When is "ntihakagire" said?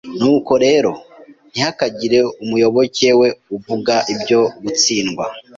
1.51-2.19